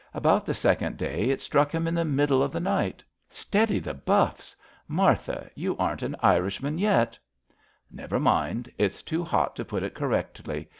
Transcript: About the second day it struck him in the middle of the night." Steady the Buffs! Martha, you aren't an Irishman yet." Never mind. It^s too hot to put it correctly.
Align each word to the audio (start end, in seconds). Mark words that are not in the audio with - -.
About 0.15 0.47
the 0.47 0.55
second 0.55 0.97
day 0.97 1.25
it 1.29 1.43
struck 1.43 1.71
him 1.71 1.85
in 1.87 1.93
the 1.93 2.03
middle 2.03 2.41
of 2.41 2.51
the 2.51 2.59
night." 2.59 3.03
Steady 3.29 3.77
the 3.77 3.93
Buffs! 3.93 4.55
Martha, 4.87 5.47
you 5.53 5.77
aren't 5.77 6.01
an 6.01 6.15
Irishman 6.23 6.79
yet." 6.79 7.19
Never 7.91 8.19
mind. 8.19 8.71
It^s 8.79 9.05
too 9.05 9.23
hot 9.23 9.55
to 9.57 9.63
put 9.63 9.83
it 9.83 9.93
correctly. 9.93 10.69